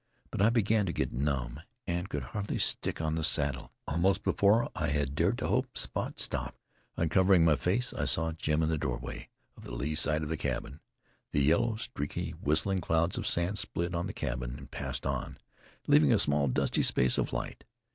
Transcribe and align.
But 0.31 0.41
I 0.41 0.49
began 0.49 0.87
to 0.87 0.93
get 0.93 1.13
numb, 1.13 1.59
and 1.85 2.09
could 2.09 2.23
hardly 2.23 2.57
stick 2.57 2.99
on 3.01 3.13
the 3.13 3.23
saddle. 3.23 3.71
Almost 3.87 4.23
before 4.23 4.67
I 4.75 4.87
had 4.87 5.13
dared 5.13 5.37
to 5.37 5.47
hope, 5.47 5.77
Spot 5.77 6.19
stopped. 6.19 6.57
Uncovering 6.97 7.45
my 7.45 7.55
face, 7.55 7.93
I 7.93 8.05
saw 8.05 8.31
Jim 8.31 8.63
in 8.63 8.69
the 8.69 8.79
doorway 8.79 9.29
of 9.55 9.63
the 9.63 9.75
lee 9.75 9.93
side 9.93 10.23
of 10.23 10.29
the 10.29 10.37
cabin. 10.37 10.79
The 11.33 11.43
yellow, 11.43 11.75
streaky, 11.75 12.31
whistling 12.31 12.81
clouds 12.81 13.15
of 13.15 13.27
sand 13.27 13.59
split 13.59 13.93
on 13.93 14.07
the 14.07 14.11
cabin 14.13 14.57
and 14.57 14.71
passed 14.71 15.05
on, 15.05 15.37
leaving 15.85 16.11
a 16.11 16.17
small, 16.17 16.47
dusty 16.47 16.81
space 16.81 17.19
of 17.19 17.31
light. 17.31 17.63